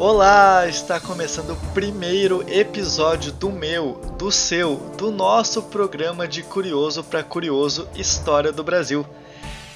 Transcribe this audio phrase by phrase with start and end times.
[0.00, 7.02] Olá, está começando o primeiro episódio do meu, do seu, do nosso programa de Curioso
[7.02, 9.04] para Curioso História do Brasil.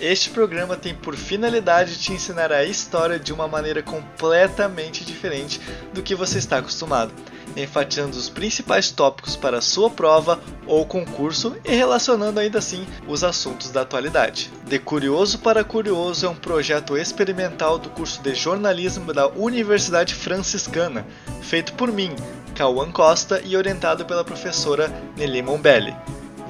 [0.03, 5.61] Este programa tem por finalidade te ensinar a história de uma maneira completamente diferente
[5.95, 7.13] do que você está acostumado
[7.57, 13.71] enfatizando os principais tópicos para sua prova ou concurso e relacionando ainda assim os assuntos
[13.71, 14.51] da atualidade.
[14.67, 21.07] De Curioso para Curioso é um projeto experimental do curso de jornalismo da Universidade Franciscana,
[21.43, 22.15] feito por mim,
[22.55, 25.95] Cauã Costa, e orientado pela professora Nelly Mombelli.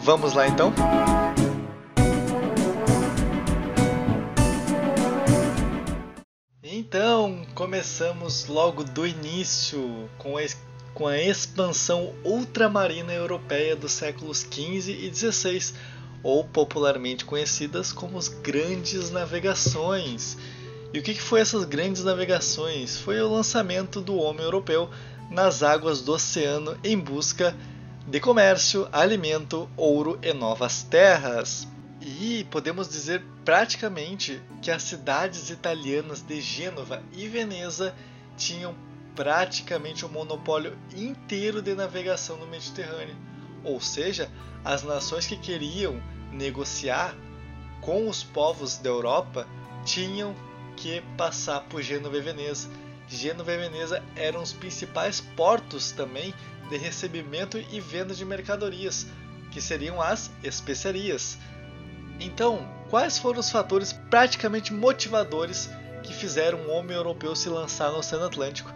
[0.02, 0.72] Vamos lá então?
[6.92, 10.42] Então, começamos logo do início com a
[10.92, 15.72] com a expansão ultramarina europeia dos séculos XV e XVI,
[16.22, 20.36] ou popularmente conhecidas como as Grandes Navegações.
[20.92, 22.98] E o que foi essas grandes navegações?
[22.98, 24.90] Foi o lançamento do homem europeu
[25.30, 27.56] nas águas do oceano em busca
[28.06, 31.66] de comércio, alimento, ouro e novas terras.
[32.04, 37.94] E podemos dizer praticamente que as cidades italianas de Gênova e Veneza
[38.36, 38.74] tinham
[39.14, 43.16] praticamente o um monopólio inteiro de navegação no Mediterrâneo.
[43.62, 44.28] Ou seja,
[44.64, 47.14] as nações que queriam negociar
[47.80, 49.46] com os povos da Europa
[49.84, 50.34] tinham
[50.76, 52.68] que passar por Gênova e Veneza.
[53.08, 56.34] Gênova e Veneza eram os principais portos também
[56.68, 59.06] de recebimento e venda de mercadorias,
[59.52, 61.38] que seriam as especiarias.
[62.20, 65.70] Então, quais foram os fatores praticamente motivadores
[66.02, 68.72] que fizeram o homem europeu se lançar no Oceano Atlântico?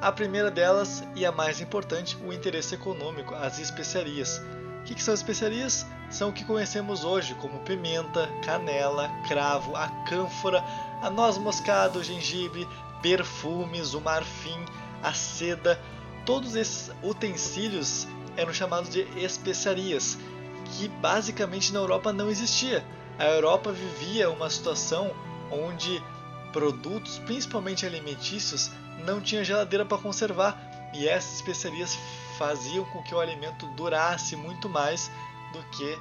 [0.00, 4.40] A primeira delas, e a mais importante, o interesse econômico, as especiarias.
[4.80, 5.86] O que, são especiarias?
[6.10, 10.62] São o que conhecemos hoje como pimenta, canela, cravo, a cânfora,
[11.02, 12.68] a noz moscada, o gengibre,
[13.02, 14.64] perfumes, o marfim,
[15.02, 15.80] a seda.
[16.24, 20.18] Todos esses utensílios eram chamados de especiarias,
[20.72, 22.84] que basicamente na Europa não existia.
[23.18, 25.14] A Europa vivia uma situação
[25.50, 26.02] onde
[26.52, 28.70] produtos, principalmente alimentícios,
[29.04, 31.98] não tinha geladeira para conservar e essas especiarias
[32.38, 35.10] faziam com que o alimento durasse muito mais
[35.52, 35.98] do que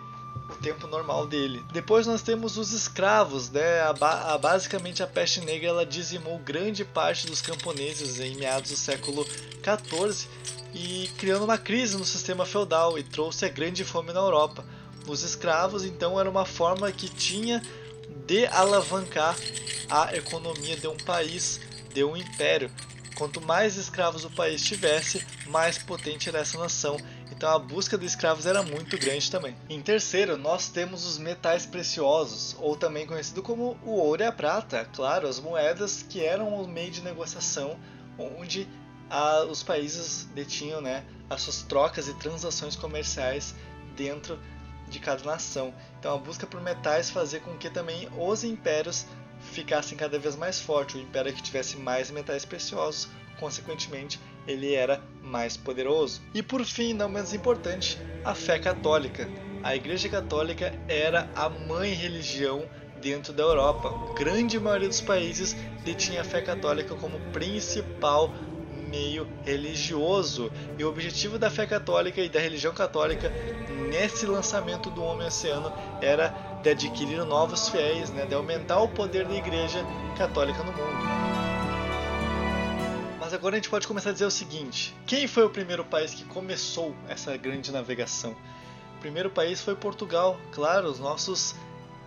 [0.49, 1.63] o tempo normal dele.
[1.71, 3.81] Depois nós temos os escravos, né?
[3.81, 8.77] A, a, basicamente a peste negra ela dizimou grande parte dos camponeses em meados do
[8.77, 10.27] século XIV
[10.75, 14.65] e criando uma crise no sistema feudal e trouxe a grande fome na Europa.
[15.07, 17.61] Os escravos então era uma forma que tinha
[18.27, 19.37] de alavancar
[19.89, 21.61] a economia de um país,
[21.93, 22.69] de um império.
[23.15, 26.97] Quanto mais escravos o país tivesse, mais potente era essa nação.
[27.31, 29.55] Então a busca de escravos era muito grande também.
[29.69, 34.31] Em terceiro, nós temos os metais preciosos, ou também conhecido como o ouro e a
[34.31, 37.79] prata, claro, as moedas que eram o meio de negociação
[38.17, 38.67] onde
[39.09, 43.55] a, os países detinham né, as suas trocas e transações comerciais
[43.95, 44.39] dentro
[44.87, 45.73] de cada nação.
[45.99, 49.05] Então a busca por metais fazia com que também os impérios
[49.39, 50.95] ficassem cada vez mais fortes.
[50.95, 53.07] O império que tivesse mais metais preciosos,
[53.39, 56.21] consequentemente, ele era mais poderoso.
[56.33, 59.27] E por fim, não menos importante, a fé católica.
[59.63, 62.69] A Igreja Católica era a mãe religião
[63.01, 63.89] dentro da Europa.
[63.89, 68.31] A grande maioria dos países detinha a fé católica como principal
[68.89, 70.51] meio religioso.
[70.77, 73.31] E o objetivo da fé católica e da religião católica
[73.89, 76.29] nesse lançamento do Homem Oceano era
[76.61, 79.85] de adquirir novos fiéis, né, de aumentar o poder da Igreja
[80.17, 81.35] Católica no mundo.
[83.19, 86.13] Mas agora a gente pode começar a dizer o seguinte: quem foi o primeiro país
[86.13, 88.35] que começou essa grande navegação?
[88.97, 91.55] O primeiro país foi Portugal, claro, os nossos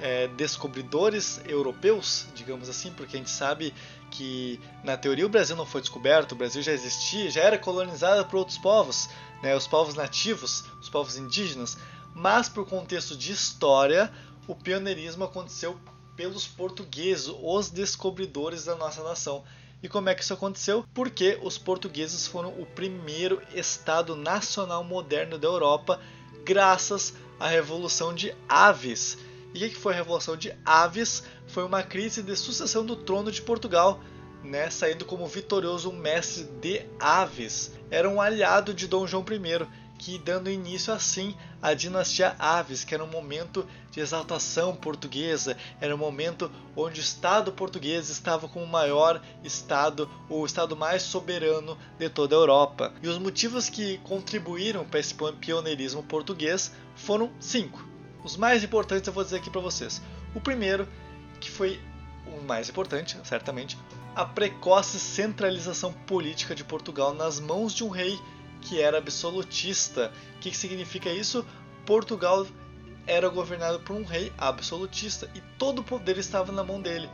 [0.01, 3.75] é, descobridores europeus, digamos assim, porque a gente sabe
[4.11, 8.25] que na teoria o Brasil não foi descoberto, o Brasil já existia, já era colonizado
[8.27, 9.09] por outros povos,
[9.43, 11.77] né, os povos nativos, os povos indígenas,
[12.15, 14.13] mas por contexto de história,
[14.47, 15.79] o pioneirismo aconteceu
[16.17, 19.45] pelos portugueses, os descobridores da nossa nação.
[19.81, 20.85] E como é que isso aconteceu?
[20.93, 26.01] Porque os portugueses foram o primeiro Estado nacional moderno da Europa,
[26.45, 29.17] graças à Revolução de Aves
[29.55, 31.23] e o que foi a Revolução de Aves?
[31.47, 34.01] Foi uma crise de sucessão do trono de Portugal,
[34.43, 37.73] né, saindo como vitorioso mestre de Aves.
[37.91, 39.67] Era um aliado de Dom João I,
[39.99, 45.95] que dando início assim à dinastia Aves, que era um momento de exaltação portuguesa, era
[45.95, 51.77] um momento onde o Estado português estava como o maior Estado, o Estado mais soberano
[51.99, 52.95] de toda a Europa.
[53.03, 57.98] E os motivos que contribuíram para esse pioneirismo português foram cinco.
[58.25, 60.03] Os mais importantes eu vou dizer aqui para vocês.
[60.35, 60.89] O primeiro,
[61.41, 61.81] que foi
[62.27, 63.79] o mais importante, certamente,
[64.15, 68.19] a precoce centralização política de Portugal nas mãos de um rei
[68.61, 70.13] que era absolutista.
[70.37, 71.47] O que, significa isso?
[71.87, 72.47] Portugal
[73.07, 77.09] era governado por um rei absolutista e todo o poder estava na mão dele.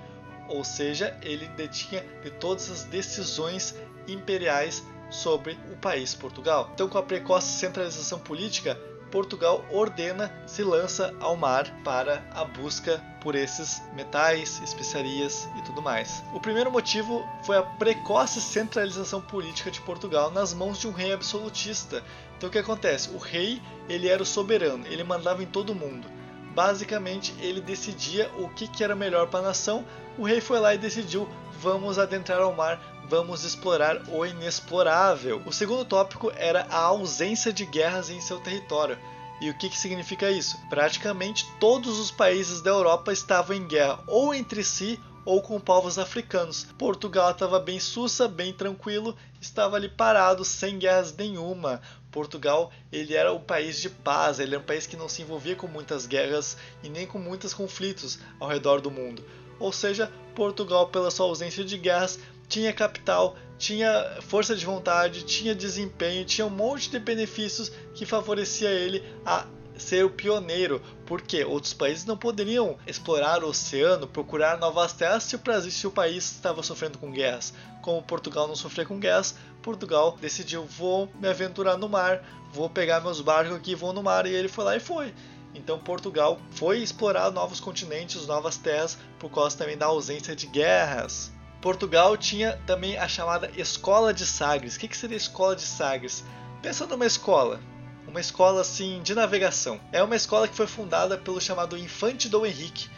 [0.48, 3.74] Ou seja, ele detinha de todas as decisões
[4.08, 6.70] imperiais sobre o país Portugal.
[6.74, 8.78] Então, com a precoce centralização política,
[9.14, 15.80] Portugal ordena se lança ao mar para a busca por esses metais, especiarias e tudo
[15.80, 16.20] mais.
[16.34, 21.12] O primeiro motivo foi a precoce centralização política de Portugal nas mãos de um rei
[21.12, 22.02] absolutista.
[22.36, 23.10] Então o que acontece?
[23.10, 26.08] O rei ele era o soberano, ele mandava em todo mundo.
[26.52, 29.84] Basicamente ele decidia o que, que era melhor para a nação.
[30.18, 31.28] O rei foi lá e decidiu
[31.60, 35.42] vamos adentrar ao mar, vamos explorar o inexplorável.
[35.46, 38.98] O segundo tópico era a ausência de guerras em seu território.
[39.40, 40.56] E o que, que significa isso?
[40.70, 45.98] Praticamente todos os países da Europa estavam em guerra, ou entre si ou com povos
[45.98, 46.66] africanos.
[46.78, 51.80] Portugal estava bem sussa, bem tranquilo, estava ali parado, sem guerras nenhuma.
[52.10, 55.56] Portugal ele era um país de paz, ele era um país que não se envolvia
[55.56, 59.24] com muitas guerras e nem com muitos conflitos ao redor do mundo.
[59.58, 62.18] Ou seja, Portugal, pela sua ausência de guerras,
[62.48, 68.70] tinha capital, tinha força de vontade, tinha desempenho, tinha um monte de benefícios que favorecia
[68.70, 69.46] ele a
[69.76, 75.34] ser o pioneiro, porque outros países não poderiam explorar o oceano, procurar novas terras se
[75.34, 77.52] o, Brasil, se o país estava sofrendo com guerras.
[77.82, 83.00] Como Portugal não sofria com guerras, Portugal decidiu: vou me aventurar no mar, vou pegar
[83.00, 84.26] meus barcos aqui vou no mar.
[84.26, 85.12] E ele foi lá e foi.
[85.54, 91.32] Então Portugal foi explorar novos continentes, novas terras, por causa também da ausência de guerras.
[91.64, 94.76] Portugal tinha também a chamada Escola de Sagres.
[94.76, 96.22] O que, seria Escola de Sagres?
[96.60, 97.58] Pensa numa escola,
[98.06, 99.80] uma escola assim de navegação.
[99.90, 102.90] É uma escola que foi fundada pelo chamado Infante Dom Henrique,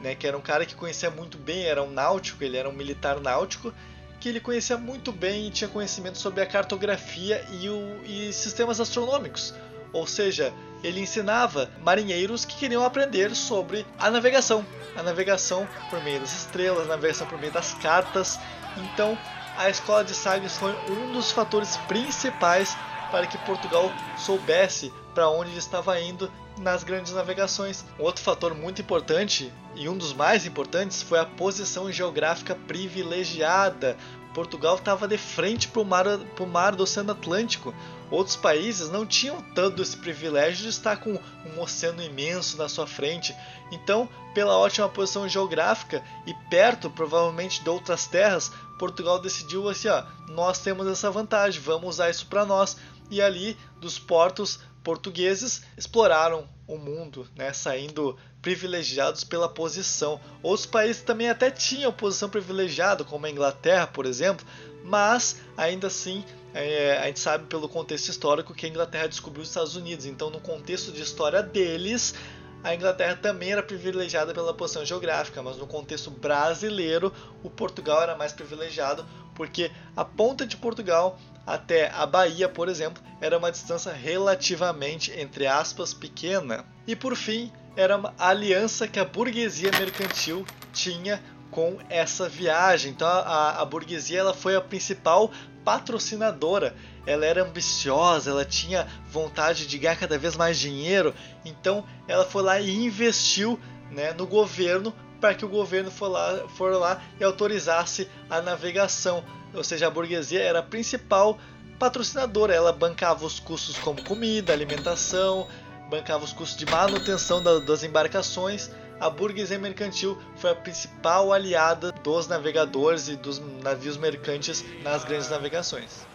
[0.00, 2.72] né, que era um cara que conhecia muito bem, era um náutico, ele era um
[2.72, 3.74] militar náutico,
[4.20, 8.78] que ele conhecia muito bem e tinha conhecimento sobre a cartografia e, o, e sistemas
[8.78, 9.52] astronômicos.
[9.92, 10.52] Ou seja,
[10.82, 14.64] ele ensinava marinheiros que queriam aprender sobre a navegação,
[14.96, 18.38] a navegação por meio das estrelas, a navegação por meio das cartas.
[18.76, 19.16] Então,
[19.56, 22.76] a escola de Sagres foi um dos fatores principais
[23.10, 27.84] para que Portugal soubesse para onde ele estava indo nas grandes navegações.
[27.98, 33.96] Outro fator muito importante e um dos mais importantes foi a posição geográfica privilegiada.
[34.34, 36.06] Portugal estava de frente para o mar,
[36.50, 37.74] mar do Oceano Atlântico,
[38.12, 42.86] Outros países não tinham tanto esse privilégio de estar com um oceano imenso na sua
[42.86, 43.34] frente.
[43.70, 50.04] Então, pela ótima posição geográfica e perto, provavelmente, de outras terras, Portugal decidiu assim: ó,
[50.28, 52.76] nós temos essa vantagem, vamos usar isso para nós.
[53.10, 60.20] E ali, dos portos portugueses, exploraram o mundo, né, saindo privilegiados pela posição.
[60.42, 64.44] Outros países também até tinham posição privilegiada, como a Inglaterra, por exemplo,
[64.84, 69.48] mas ainda assim é, a gente sabe pelo contexto histórico que a Inglaterra descobriu os
[69.48, 70.04] Estados Unidos.
[70.04, 72.14] Então, no contexto de história deles,
[72.62, 77.12] a Inglaterra também era privilegiada pela posição geográfica, mas no contexto brasileiro,
[77.42, 83.02] o Portugal era mais privilegiado porque a ponta de Portugal até a Bahia, por exemplo,
[83.20, 86.64] era uma distância relativamente, entre aspas, pequena.
[86.86, 92.92] E por fim, era uma aliança que a burguesia mercantil tinha com essa viagem.
[92.92, 95.30] Então a, a burguesia ela foi a principal
[95.64, 96.74] patrocinadora.
[97.06, 101.12] Ela era ambiciosa, ela tinha vontade de ganhar cada vez mais dinheiro,
[101.44, 103.58] então ela foi lá e investiu
[103.90, 109.24] né, no governo para que o governo for lá, for lá e autorizasse a navegação.
[109.52, 111.38] Ou seja, a burguesia era a principal
[111.78, 115.48] patrocinadora, ela bancava os custos como comida, alimentação,
[115.92, 118.70] bancava os custos de manutenção da, das embarcações.
[118.98, 125.28] A burguesia mercantil foi a principal aliada dos navegadores e dos navios mercantes nas grandes
[125.28, 126.06] navegações.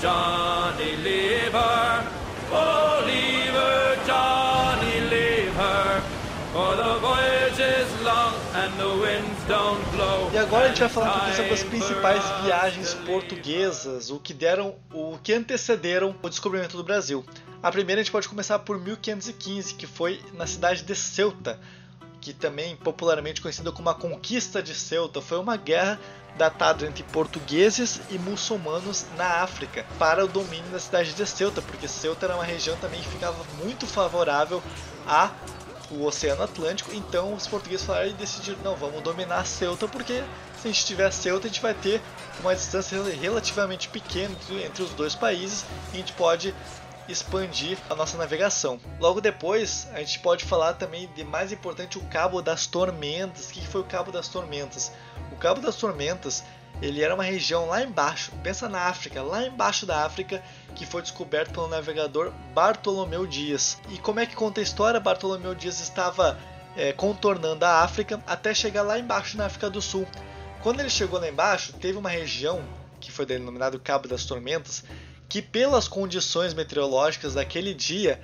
[0.00, 0.96] Johnny,
[3.52, 4.50] oh, Johnny,
[10.32, 14.34] e agora a gente vai falar um pouquinho sobre as principais viagens portuguesas, o que
[14.34, 17.24] deram, o que antecederam o descobrimento do Brasil.
[17.62, 21.60] A primeira a gente pode começar por 1515, que foi na cidade de Ceuta,
[22.18, 25.20] que também popularmente conhecida como a Conquista de Ceuta.
[25.20, 26.00] Foi uma guerra
[26.38, 31.86] datada entre portugueses e muçulmanos na África para o domínio da cidade de Ceuta, porque
[31.86, 34.62] Ceuta era uma região também que ficava muito favorável
[35.06, 35.30] a
[35.90, 40.22] o Oceano Atlântico, então os portugueses falaram e decidiram, não, vamos dominar Ceuta, porque
[40.60, 42.00] se a gente tiver Ceuta, a gente vai ter
[42.40, 46.54] uma distância relativamente pequena entre, os dois países e a gente pode
[47.08, 48.80] expandir a nossa navegação.
[48.98, 53.50] Logo depois, a gente pode falar também de mais importante o Cabo das Tormentas.
[53.50, 54.92] O que foi o Cabo das Tormentas?
[55.32, 56.44] O Cabo das Tormentas
[56.82, 60.42] ele era uma região lá embaixo, pensa na África, lá embaixo da África,
[60.74, 63.78] que foi descoberto pelo navegador Bartolomeu Dias.
[63.90, 64.98] E como é que conta a história?
[64.98, 66.38] Bartolomeu Dias estava
[66.76, 70.06] é, contornando a África até chegar lá embaixo na África do Sul.
[70.62, 72.62] Quando ele chegou lá embaixo, teve uma região
[72.98, 74.84] que foi denominado Cabo das Tormentas,
[75.30, 78.20] que pelas condições meteorológicas daquele dia,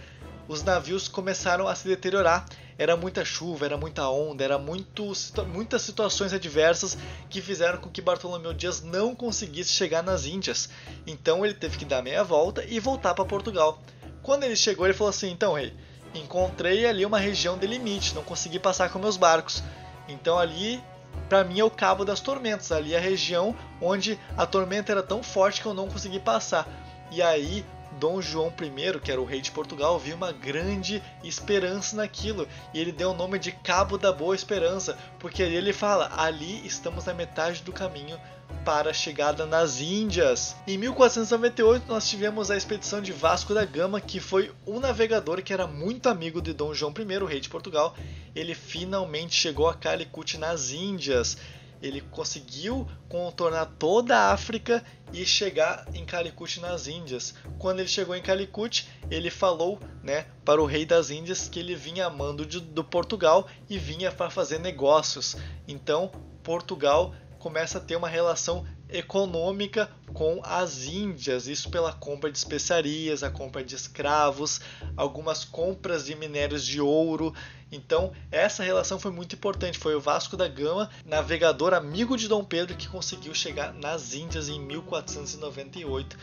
[0.46, 2.44] os navios começaram a se deteriorar
[2.78, 5.10] era muita chuva, era muita onda, era muito,
[5.46, 6.96] muitas situações adversas
[7.30, 10.68] que fizeram com que Bartolomeu Dias não conseguisse chegar nas Índias.
[11.06, 13.80] Então ele teve que dar meia volta e voltar para Portugal.
[14.22, 15.72] Quando ele chegou, ele falou assim: então, rei,
[16.14, 19.62] encontrei ali uma região de limite, não consegui passar com meus barcos.
[20.06, 20.82] Então ali
[21.30, 25.02] para mim é o Cabo das Tormentas, ali é a região onde a tormenta era
[25.02, 26.68] tão forte que eu não consegui passar.
[27.10, 27.64] E aí
[27.98, 32.78] Dom João I, que era o rei de Portugal, viu uma grande esperança naquilo e
[32.78, 37.06] ele deu o nome de Cabo da Boa Esperança, porque ali ele fala: ali estamos
[37.06, 38.18] na metade do caminho
[38.64, 40.56] para a chegada nas Índias.
[40.66, 45.52] Em 1498 nós tivemos a expedição de Vasco da Gama, que foi um navegador que
[45.52, 47.96] era muito amigo de Dom João I, rei de Portugal.
[48.34, 51.38] Ele finalmente chegou a Calicut nas Índias
[51.82, 57.34] ele conseguiu contornar toda a África e chegar em Calicut nas Índias.
[57.58, 61.74] Quando ele chegou em Calicut, ele falou né, para o rei das Índias que ele
[61.74, 65.36] vinha a mando de, do Portugal e vinha para fazer negócios.
[65.68, 66.10] Então,
[66.42, 73.22] Portugal começa a ter uma relação econômica com as Índias, isso pela compra de especiarias,
[73.22, 74.60] a compra de escravos,
[74.96, 77.34] algumas compras de minérios de ouro.
[77.70, 79.78] Então, essa relação foi muito importante.
[79.78, 84.48] Foi o Vasco da Gama, navegador amigo de Dom Pedro, que conseguiu chegar nas Índias
[84.48, 86.16] em 1498.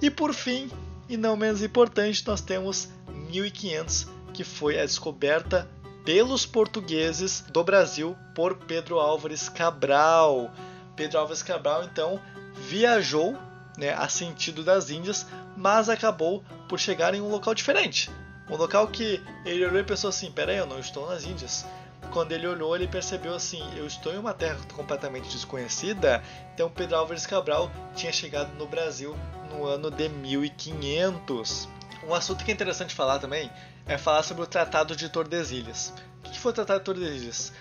[0.00, 0.70] E por fim,
[1.08, 2.88] e não menos importante, nós temos
[3.30, 5.68] 1500, que foi a descoberta
[6.04, 10.50] pelos portugueses do Brasil por Pedro Álvares Cabral.
[10.96, 12.20] Pedro Álvares Cabral então
[12.54, 13.36] viajou
[13.76, 18.10] né, a sentido das Índias, mas acabou por chegar em um local diferente.
[18.50, 21.64] Um local que ele olhou e pensou assim: peraí, eu não estou nas Índias.
[22.12, 26.22] Quando ele olhou, ele percebeu assim: eu estou em uma terra completamente desconhecida.
[26.52, 29.16] Então, Pedro Álvares Cabral tinha chegado no Brasil
[29.50, 31.68] no ano de 1500.
[32.06, 33.50] Um assunto que é interessante falar também
[33.86, 35.92] é falar sobre o Tratado de Tordesilhas.
[36.24, 37.52] O que foi o Tratado de Tordesilhas?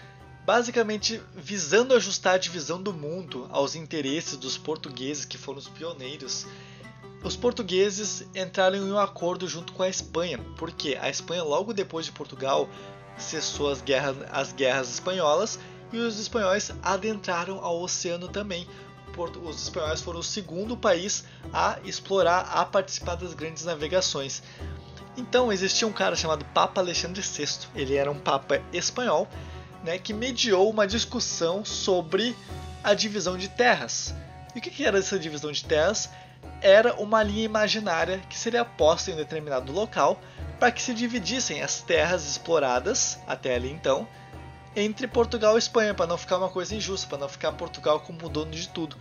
[0.46, 6.48] basicamente visando ajustar a divisão do mundo aos interesses dos portugueses que foram os pioneiros.
[7.24, 12.06] Os portugueses entraram em um acordo junto com a Espanha, porque a Espanha logo depois
[12.06, 12.68] de Portugal
[13.18, 15.60] cessou as guerras, as guerras espanholas
[15.94, 18.68] e os espanhóis adentraram ao oceano também.
[19.44, 24.42] Os espanhóis foram o segundo país a explorar, a participar das grandes navegações.
[25.22, 27.68] Então existia um cara chamado Papa Alexandre VI.
[27.75, 29.28] Ele era um papa espanhol
[29.84, 32.36] né, que mediou uma discussão sobre
[32.84, 34.16] a divisão de terras.
[34.56, 36.10] E o que era essa divisão de terras?
[36.60, 40.20] Era uma linha imaginária que seria posta em determinado local
[40.60, 44.08] para que se dividissem as terras exploradas até ali então
[44.75, 48.30] entre Portugal e Espanha, para não ficar uma coisa injusta, para não ficar Portugal como
[48.30, 48.96] dono de tudo.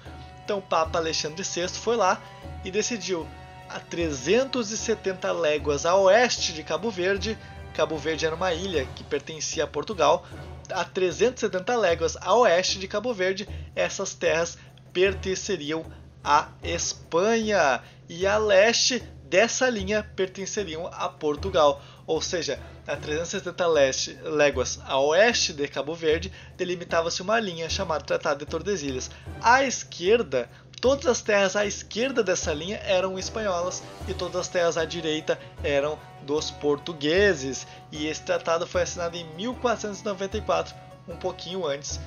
[0.45, 2.21] Então o Papa Alexandre VI foi lá
[2.65, 3.27] e decidiu
[3.75, 7.39] a 370 léguas a oeste de Cabo Verde.
[7.75, 10.27] Cabo Verde era uma ilha que pertencia a Portugal
[10.73, 14.57] a 370 léguas a oeste de Cabo Verde, essas terras
[14.93, 15.85] pertenceriam
[16.23, 21.81] à Espanha e a leste dessa linha pertenceriam a Portugal.
[22.07, 28.05] Ou seja, a 370 leste, léguas a oeste de Cabo Verde delimitava-se uma linha chamada
[28.05, 29.11] Tratado de Tordesilhas.
[29.41, 30.50] À esquerda,
[30.81, 35.39] todas as terras à esquerda dessa linha eram espanholas e todas as terras à direita
[35.63, 40.75] eram dos portugueses, e esse tratado foi assinado em 1494,
[41.09, 41.99] um pouquinho antes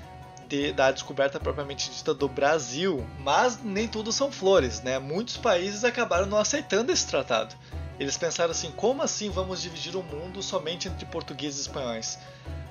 [0.47, 3.05] de, da descoberta propriamente dita do Brasil.
[3.19, 4.99] Mas nem tudo são flores, né?
[4.99, 7.55] Muitos países acabaram não aceitando esse tratado.
[7.99, 12.17] Eles pensaram assim: como assim vamos dividir o mundo somente entre portugueses e espanhóis?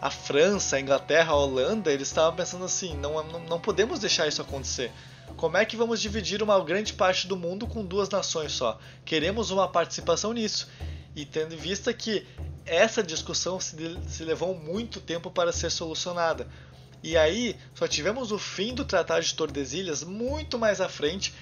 [0.01, 4.27] A França, a Inglaterra, a Holanda, eles estavam pensando assim: não, não, não podemos deixar
[4.27, 4.91] isso acontecer.
[5.37, 8.79] Como é que vamos dividir uma grande parte do mundo com duas nações só?
[9.05, 10.69] Queremos uma participação nisso
[11.15, 12.27] e tendo em vista que
[12.65, 13.77] essa discussão se,
[14.09, 16.47] se levou muito tempo para ser solucionada.
[17.03, 21.35] E aí só tivemos o fim do Tratado de Tordesilhas muito mais à frente,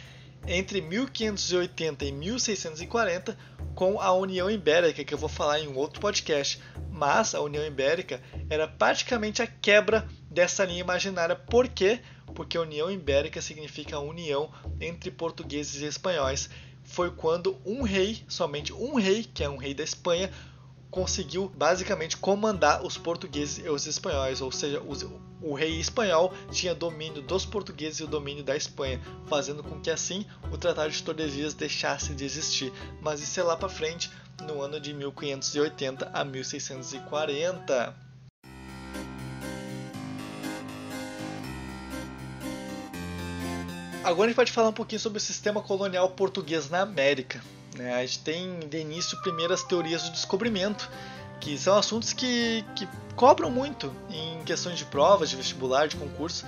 [0.47, 3.37] entre 1580 e 1640,
[3.75, 6.61] com a União Ibérica, que eu vou falar em um outro podcast.
[6.91, 11.37] Mas a União Ibérica era praticamente a quebra dessa linha imaginária.
[11.37, 12.01] Por quê?
[12.35, 16.51] Porque a União Ibérica significa a união entre portugueses e espanhóis
[16.91, 20.31] foi quando um rei, somente um rei, que é um rei da Espanha,
[20.91, 25.07] conseguiu basicamente comandar os portugueses e os espanhóis, ou seja, os,
[25.41, 29.91] o rei espanhol tinha domínio dos portugueses e o domínio da Espanha, fazendo com que
[29.91, 32.73] assim o Tratado de Tordesilhas deixasse de existir.
[33.01, 34.11] Mas isso é lá para frente,
[34.43, 38.11] no ano de 1580 a 1640.
[44.03, 47.41] Agora a gente pode falar um pouquinho sobre o sistema colonial português na América.
[47.81, 47.95] Né?
[47.95, 50.91] A gente tem de início primeiras teorias do descobrimento,
[51.41, 56.45] que são assuntos que, que cobram muito em questões de provas, de vestibular, de concurso.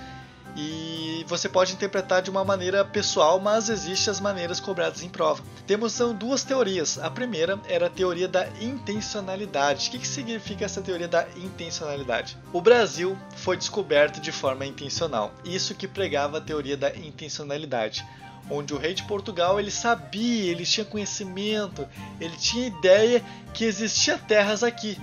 [0.55, 5.43] E você pode interpretar de uma maneira pessoal, mas existem as maneiras cobradas em prova.
[5.65, 6.99] Temos então, duas teorias.
[6.99, 9.87] A primeira era a teoria da intencionalidade.
[9.87, 12.37] O que, que significa essa teoria da intencionalidade?
[12.51, 15.33] O Brasil foi descoberto de forma intencional.
[15.43, 18.05] Isso que pregava a teoria da intencionalidade
[18.49, 21.87] onde o rei de Portugal ele sabia, ele tinha conhecimento,
[22.19, 23.23] ele tinha ideia
[23.53, 24.99] que existia terras aqui,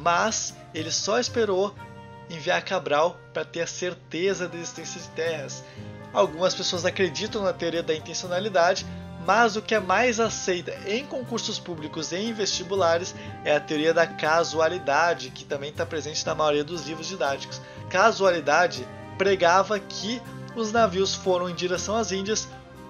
[0.00, 1.74] mas ele só esperou
[2.28, 5.62] enviar Cabral para ter a certeza da existência de terras.
[6.12, 8.86] Algumas pessoas acreditam na teoria da intencionalidade,
[9.26, 13.14] mas o que é mais aceita em concursos públicos e em vestibulares
[13.44, 17.60] é a teoria da casualidade, que também está presente na maioria dos livros didáticos.
[17.88, 20.20] Casualidade pregava que
[20.54, 22.48] os navios foram em direção às Índias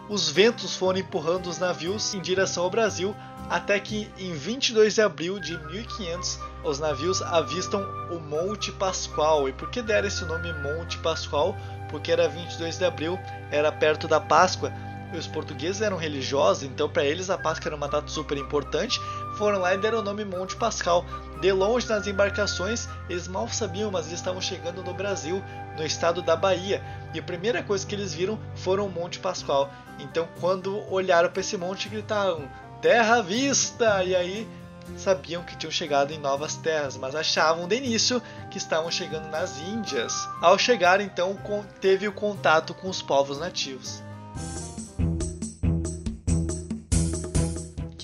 [0.08, 3.16] os ventos foram empurrando os navios em direção ao Brasil,
[3.48, 9.48] até que em 22 de abril de 1500 os navios avistam o Monte Pascoal.
[9.48, 11.56] E por que deram esse nome Monte Pascoal?
[11.90, 13.18] Porque era 22 de abril,
[13.50, 14.72] era perto da Páscoa.
[15.12, 19.00] E os portugueses eram religiosos, então para eles a Páscoa era uma data super importante.
[19.36, 21.04] Foram lá e deram o nome Monte Pascal.
[21.44, 25.44] De longe nas embarcações, eles mal sabiam, mas eles estavam chegando no Brasil,
[25.76, 26.82] no estado da Bahia.
[27.12, 29.70] E a primeira coisa que eles viram foram o Monte Pascoal.
[29.98, 32.48] Então, quando olharam para esse monte, gritaram:
[32.80, 34.02] Terra vista!
[34.02, 34.48] E aí
[34.96, 39.58] sabiam que tinham chegado em novas terras, mas achavam de início que estavam chegando nas
[39.58, 40.14] Índias.
[40.40, 41.38] Ao chegar, então,
[41.78, 44.02] teve o contato com os povos nativos.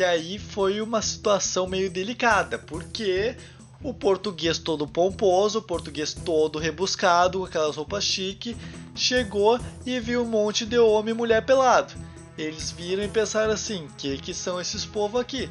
[0.01, 3.37] Que aí foi uma situação meio delicada, porque
[3.85, 8.57] o português todo pomposo, o português todo rebuscado, com aquelas roupas chique,
[8.95, 11.93] chegou e viu um monte de homem e mulher pelado.
[12.39, 15.51] Eles viram e pensaram assim: que que são esses povos aqui?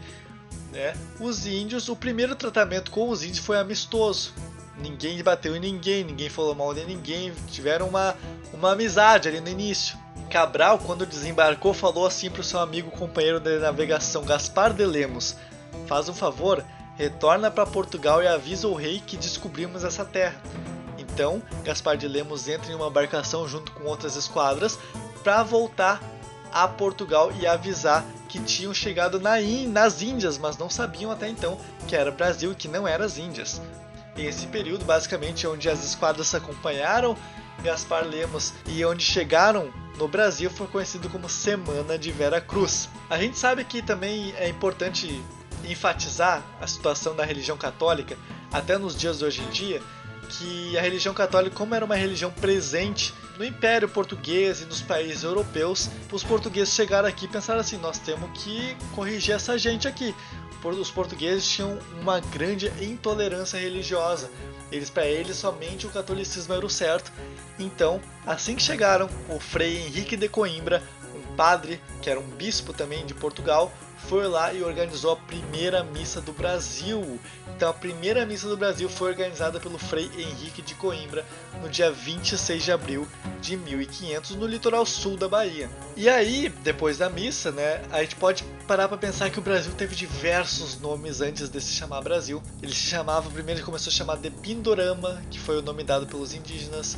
[0.71, 0.95] Né?
[1.19, 4.33] Os índios, o primeiro tratamento com os índios foi amistoso.
[4.79, 8.15] Ninguém bateu em ninguém, ninguém falou mal de ninguém, tiveram uma,
[8.51, 9.95] uma amizade ali no início.
[10.29, 15.35] Cabral, quando desembarcou, falou assim para o seu amigo companheiro de navegação Gaspar de Lemos:
[15.87, 16.63] Faz um favor,
[16.95, 20.39] retorna para Portugal e avisa o rei que descobrimos essa terra.
[20.99, 24.77] Então, Gaspar de Lemos entra em uma embarcação junto com outras esquadras
[25.23, 25.99] para voltar
[26.53, 29.37] a Portugal e avisar que tinham chegado na
[29.67, 33.17] nas Índias, mas não sabiam até então que era Brasil e que não eram as
[33.17, 33.59] Índias.
[34.15, 37.17] Esse período, basicamente, onde as esquadras acompanharam
[37.59, 42.89] Gaspar Lemos e onde chegaram no Brasil foi conhecido como Semana de Vera Cruz.
[43.09, 45.21] A gente sabe que também é importante
[45.65, 48.17] enfatizar a situação da religião católica,
[48.51, 49.81] até nos dias de hoje em dia,
[50.29, 55.23] que a religião católica, como era uma religião presente no Império Português e nos países
[55.23, 60.13] europeus, os portugueses chegaram aqui e pensaram assim: nós temos que corrigir essa gente aqui.
[60.63, 64.29] Os portugueses tinham uma grande intolerância religiosa.
[64.71, 67.11] Eles para eles somente o catolicismo era o certo.
[67.57, 70.83] Então, assim que chegaram, o Frei Henrique de Coimbra,
[71.15, 73.71] um padre que era um bispo também de Portugal,
[74.07, 77.19] foi lá e organizou a primeira missa do Brasil.
[77.55, 81.25] Então, a primeira missa do Brasil foi organizada pelo Frei Henrique de Coimbra
[81.61, 83.07] no dia 26 de abril
[83.41, 85.69] de 1500 no litoral sul da Bahia.
[85.97, 89.73] E aí, depois da missa, né, a gente pode parar para pensar que o Brasil
[89.75, 92.39] teve diversos nomes antes de se chamar Brasil.
[92.61, 96.05] Ele se chamava, primeiro ele começou a chamar de Pindorama, que foi o nome dado
[96.05, 96.95] pelos indígenas,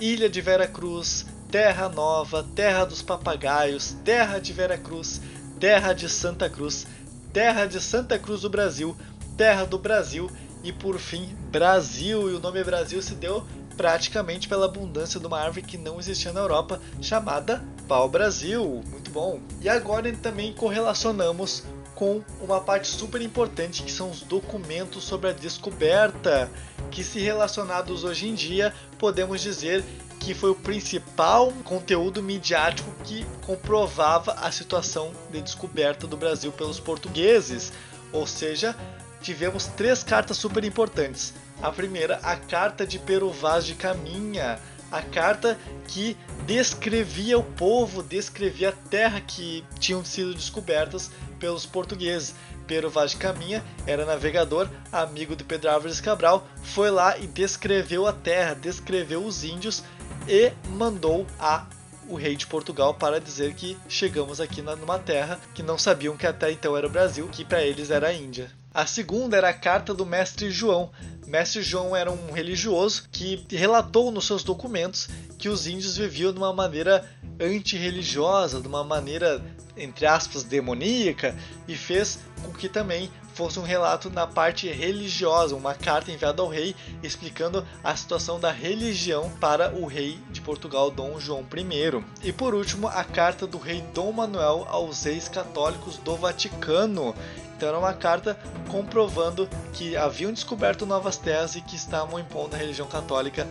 [0.00, 5.20] Ilha de Vera Cruz, Terra Nova, Terra dos Papagaios, Terra de Vera Cruz,
[5.58, 6.86] terra de Santa Cruz,
[7.32, 8.96] terra de Santa Cruz do Brasil,
[9.36, 10.30] terra do Brasil
[10.62, 12.30] e por fim Brasil.
[12.30, 13.44] E o nome Brasil se deu
[13.80, 18.84] praticamente pela abundância de uma árvore que não existia na Europa, chamada pau-brasil.
[18.90, 19.40] Muito bom.
[19.62, 21.62] E agora também correlacionamos
[21.94, 26.50] com uma parte super importante que são os documentos sobre a descoberta,
[26.90, 29.82] que se relacionados hoje em dia, podemos dizer
[30.18, 36.78] que foi o principal conteúdo midiático que comprovava a situação de descoberta do Brasil pelos
[36.78, 37.72] portugueses.
[38.12, 38.76] Ou seja,
[39.22, 41.32] tivemos três cartas super importantes.
[41.62, 44.58] A primeira, a carta de Pero Vaz de Caminha,
[44.90, 52.34] a carta que descrevia o povo, descrevia a terra que tinham sido descobertas pelos portugueses.
[52.66, 58.06] Pero Vaz de Caminha era navegador, amigo de Pedro Álvares Cabral, foi lá e descreveu
[58.06, 59.84] a terra, descreveu os índios
[60.26, 61.66] e mandou a
[62.08, 66.26] o rei de Portugal para dizer que chegamos aqui numa terra que não sabiam que
[66.26, 68.50] até então era o Brasil, que para eles era a Índia.
[68.72, 70.90] A segunda era a carta do mestre João.
[71.26, 76.38] Mestre João era um religioso que relatou nos seus documentos que os índios viviam de
[76.38, 77.08] uma maneira
[77.40, 79.42] antirreligiosa, de uma maneira,
[79.76, 85.74] entre aspas, demoníaca, e fez com que também fosse um relato na parte religiosa, uma
[85.74, 91.18] carta enviada ao rei explicando a situação da religião para o rei de Portugal, Dom
[91.18, 92.04] João I.
[92.22, 97.14] E por último, a carta do rei Dom Manuel aos reis católicos do Vaticano.
[97.60, 98.38] Então era uma carta
[98.70, 103.46] comprovando que haviam descoberto novas terras e que estavam impondo a religião católica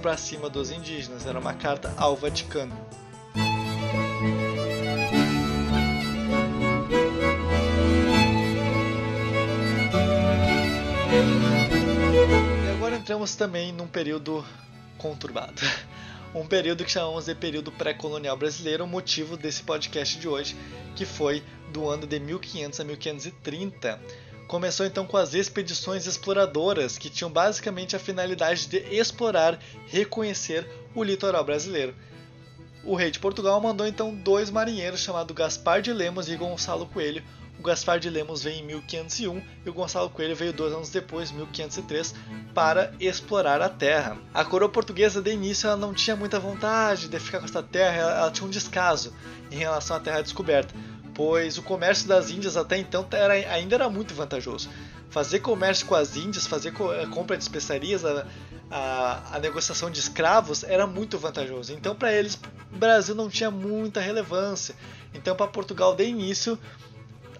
[0.00, 1.26] para cima dos indígenas.
[1.26, 2.72] Era uma carta ao Vaticano.
[12.64, 14.44] E agora entramos também num período
[14.96, 15.60] conturbado.
[16.32, 20.56] Um período que chamamos de período pré-colonial brasileiro, o motivo desse podcast de hoje,
[20.94, 24.00] que foi do ano de 1500 a 1530.
[24.46, 31.02] Começou então com as expedições exploradoras, que tinham basicamente a finalidade de explorar, reconhecer o
[31.02, 31.96] litoral brasileiro.
[32.84, 37.24] O rei de Portugal mandou então dois marinheiros chamados Gaspar de Lemos e Gonçalo Coelho
[37.60, 41.30] o Gaspar de Lemos veio em 1501 e o Gonçalo Coelho veio dois anos depois,
[41.30, 42.14] 1503,
[42.54, 44.16] para explorar a terra.
[44.32, 47.96] A coroa portuguesa, de início, ela não tinha muita vontade de ficar com essa terra,
[47.96, 49.12] ela, ela tinha um descaso
[49.50, 50.74] em relação à terra descoberta,
[51.14, 54.70] pois o comércio das Índias até então era, ainda era muito vantajoso.
[55.10, 58.26] Fazer comércio com as Índias, fazer eh, compra de especiarias, a,
[58.70, 61.74] a, a negociação de escravos era muito vantajoso.
[61.74, 62.38] Então, para eles,
[62.72, 64.74] o Brasil não tinha muita relevância.
[65.12, 66.56] Então, para Portugal, de início,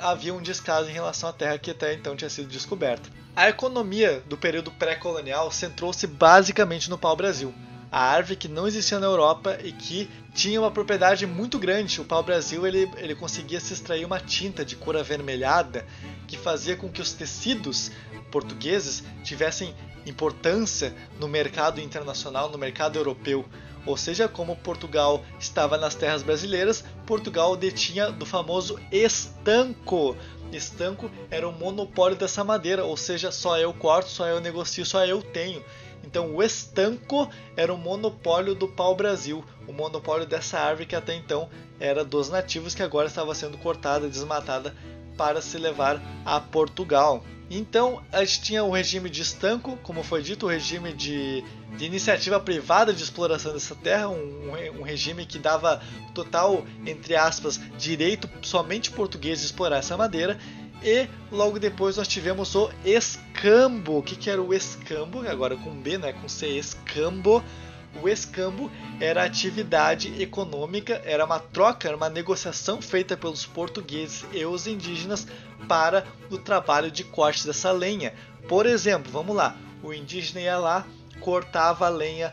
[0.00, 3.08] havia um descaso em relação à terra que até então tinha sido descoberta.
[3.34, 7.54] A economia do período pré-colonial centrou-se basicamente no pau-brasil,
[7.90, 12.00] a árvore que não existia na Europa e que tinha uma propriedade muito grande.
[12.00, 15.86] O pau-brasil ele, ele conseguia se extrair uma tinta de cor avermelhada
[16.26, 17.90] que fazia com que os tecidos
[18.30, 19.74] portugueses tivessem
[20.06, 23.44] importância no mercado internacional, no mercado europeu.
[23.86, 30.16] Ou seja, como Portugal estava nas terras brasileiras, Portugal detinha do famoso estanco.
[30.52, 35.04] Estanco era o monopólio dessa madeira, ou seja, só eu corto, só eu negocio, só
[35.04, 35.64] eu tenho.
[36.04, 41.48] Então o estanco era o monopólio do pau-brasil, o monopólio dessa árvore que até então
[41.78, 44.74] era dos nativos, que agora estava sendo cortada, desmatada
[45.20, 47.22] para se levar a Portugal.
[47.50, 51.44] Então a gente tinha o regime de estanco, como foi dito, o regime de,
[51.76, 55.82] de iniciativa privada de exploração dessa terra, um, um, regime que dava
[56.14, 60.38] total, entre aspas, direito somente português de explorar essa madeira.
[60.82, 63.98] E logo depois nós tivemos o escambo.
[63.98, 65.28] O que, que era o escambo?
[65.28, 66.14] Agora com B, né?
[66.14, 67.44] Com C, escambo.
[68.02, 74.44] O escambo era atividade econômica, era uma troca, era uma negociação feita pelos portugueses e
[74.44, 75.26] os indígenas
[75.68, 78.14] para o trabalho de corte dessa lenha.
[78.48, 80.86] Por exemplo, vamos lá, o indígena ia lá,
[81.20, 82.32] cortava a lenha,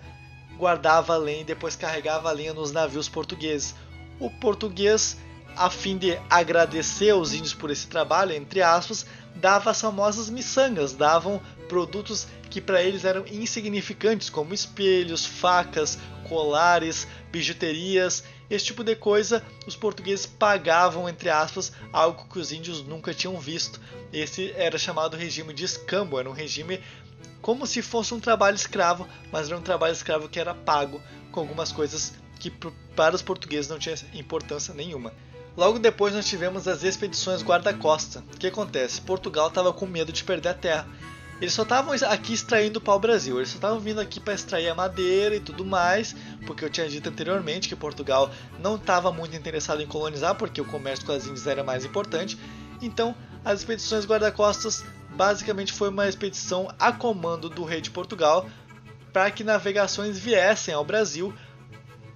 [0.58, 3.76] guardava a lenha e depois carregava a lenha nos navios portugueses.
[4.20, 5.18] O português,
[5.56, 10.94] a fim de agradecer aos índios por esse trabalho, entre aspas, dava as famosas miçangas,
[10.94, 18.96] davam produtos que para eles eram insignificantes, como espelhos, facas, colares, bijuterias esse tipo de
[18.96, 23.80] coisa os portugueses pagavam, entre aspas, algo que os índios nunca tinham visto.
[24.12, 26.82] Esse era chamado regime de escambo, era um regime
[27.42, 31.42] como se fosse um trabalho escravo, mas era um trabalho escravo que era pago com
[31.42, 32.52] algumas coisas que
[32.96, 35.14] para os portugueses não tinha importância nenhuma.
[35.56, 38.24] Logo depois nós tivemos as expedições guarda-costa.
[38.34, 39.02] O que acontece?
[39.02, 40.88] Portugal estava com medo de perder a terra
[41.40, 44.76] eles só estavam aqui extraindo o pau-brasil, eles só estavam vindo aqui para extrair a
[44.76, 49.82] madeira e tudo mais, porque eu tinha dito anteriormente que Portugal não estava muito interessado
[49.82, 52.38] em colonizar, porque o comércio com as Índias era mais importante.
[52.82, 58.48] Então, as expedições guarda-costas basicamente foi uma expedição a comando do rei de Portugal
[59.14, 61.34] para que navegações viessem ao Brasil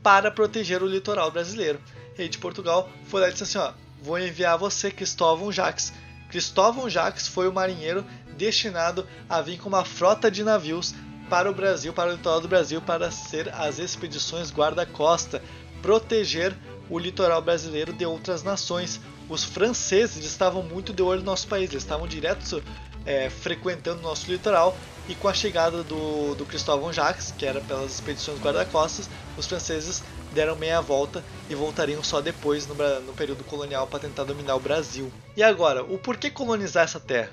[0.03, 1.79] para proteger o litoral brasileiro.
[2.13, 5.93] O rei de Portugal foi lá e disse assim: ó, vou enviar você, Cristóvão Jacques.
[6.29, 8.05] Cristóvão Jacques foi o marinheiro
[8.37, 10.93] destinado a vir com uma frota de navios
[11.29, 15.41] para o Brasil, para o litoral do Brasil, para ser as expedições guarda-costa,
[15.81, 16.55] proteger
[16.89, 18.99] o litoral brasileiro de outras nações.
[19.29, 22.61] Os franceses estavam muito de olho no nosso país, eles estavam direto
[23.05, 24.75] é, frequentando o nosso litoral
[25.07, 30.03] e com a chegada do, do Cristóvão Jacques, que era pelas expedições guarda-costas, os franceses
[30.33, 34.59] deram meia volta e voltariam só depois no, no período colonial para tentar dominar o
[34.59, 35.11] Brasil.
[35.35, 37.31] E agora, o porquê colonizar essa terra?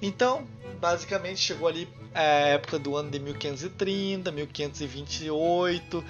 [0.00, 0.46] Então,
[0.80, 6.04] basicamente chegou ali a época do ano de 1530, 1528,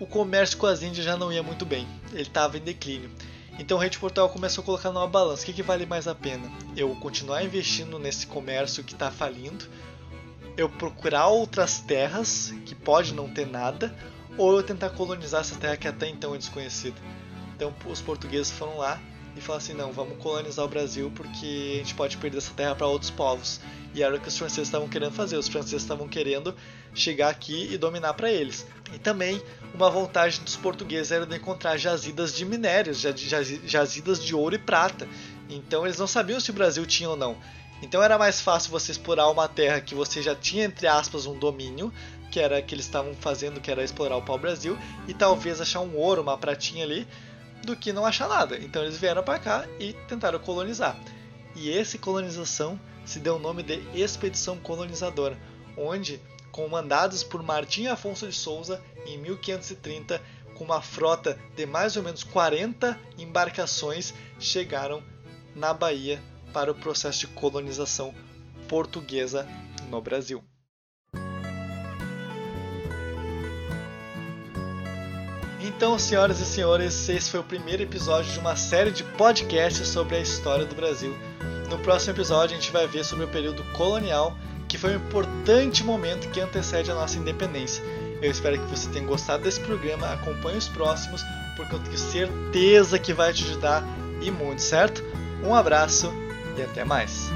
[0.00, 3.10] o comércio com as Índias já não ia muito bem, ele estava em declínio.
[3.58, 6.06] Então o rei de Portugal começou a colocar numa balança: o que, que vale mais
[6.06, 6.48] a pena?
[6.76, 9.66] Eu continuar investindo nesse comércio que está falindo,
[10.56, 13.94] eu procurar outras terras que pode não ter nada,
[14.36, 16.96] ou eu tentar colonizar essa terra que até então é desconhecida.
[17.56, 19.00] Então os portugueses foram lá
[19.38, 22.74] e falaram assim: não, vamos colonizar o Brasil porque a gente pode perder essa terra
[22.74, 23.60] para outros povos.
[23.94, 25.36] E era o que os franceses estavam querendo fazer.
[25.36, 26.54] Os franceses estavam querendo
[26.94, 28.66] chegar aqui e dominar para eles.
[28.92, 29.42] E também
[29.74, 35.08] uma vantagem dos portugueses era de encontrar jazidas de minérios, jazidas de ouro e prata.
[35.48, 37.36] Então eles não sabiam se o Brasil tinha ou não.
[37.80, 41.38] Então era mais fácil você explorar uma terra que você já tinha, entre aspas, um
[41.38, 41.92] domínio,
[42.30, 45.96] que era que eles estavam fazendo, que era explorar o pau-brasil, e talvez achar um
[45.96, 47.06] ouro, uma pratinha ali,
[47.64, 48.56] do que não achar nada.
[48.58, 50.98] Então eles vieram para cá e tentaram colonizar.
[51.54, 55.38] E essa colonização se deu o nome de Expedição Colonizadora,
[55.76, 56.20] onde,
[56.52, 60.20] comandados por Martim Afonso de Souza em 1530,
[60.54, 65.02] com uma frota de mais ou menos 40 embarcações, chegaram
[65.54, 68.14] na Bahia para o processo de colonização
[68.68, 69.46] portuguesa
[69.88, 70.44] no Brasil.
[75.78, 80.16] Então, senhoras e senhores, esse foi o primeiro episódio de uma série de podcasts sobre
[80.16, 81.16] a história do Brasil.
[81.70, 84.36] No próximo episódio, a gente vai ver sobre o período colonial,
[84.66, 87.80] que foi um importante momento que antecede a nossa independência.
[88.20, 91.22] Eu espero que você tenha gostado desse programa, acompanhe os próximos,
[91.56, 93.84] porque eu tenho certeza que vai te ajudar
[94.20, 95.00] e muito, certo?
[95.44, 96.12] Um abraço
[96.56, 97.30] e até mais!